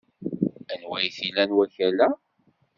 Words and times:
Anwa 0.73 0.95
ay 0.99 1.09
t-ilan 1.15 1.51
wakal-a? 1.57 2.09